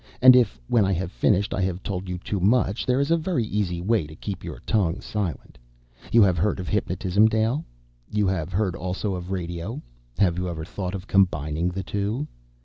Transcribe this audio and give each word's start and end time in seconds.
And 0.19 0.35
if, 0.35 0.59
when 0.67 0.83
I 0.83 0.93
have 0.93 1.11
finished, 1.11 1.53
I 1.53 1.61
have 1.61 1.83
told 1.83 2.09
you 2.09 2.17
too 2.17 2.39
much, 2.39 2.87
there 2.87 2.99
is 2.99 3.11
a 3.11 3.17
very 3.17 3.43
easy 3.45 3.81
way 3.81 4.07
to 4.07 4.15
keep 4.15 4.43
your 4.43 4.57
tongue 4.65 4.99
silent. 4.99 5.59
You 6.11 6.23
have 6.23 6.39
heard 6.39 6.59
of 6.59 6.67
hypnotism, 6.67 7.27
Dale? 7.27 7.63
You 8.11 8.25
have 8.25 8.51
heard 8.51 8.75
also 8.75 9.13
of 9.13 9.29
radio? 9.29 9.79
Have 10.17 10.39
you 10.39 10.49
ever 10.49 10.65
thought 10.65 10.95
of 10.95 11.05
combining 11.05 11.69
the 11.69 11.83
two?" 11.83 12.25